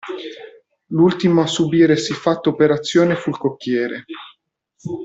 L'ultimo 0.87 1.41
a 1.43 1.45
subire 1.45 1.95
siffatta 1.95 2.49
operazione 2.49 3.13
fu 3.13 3.29
il 3.29 3.37
cocchiere. 3.37 4.05